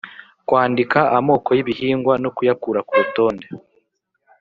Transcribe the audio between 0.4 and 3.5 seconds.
kwandika amoko y ibihingwa no kuyakura ku rutonde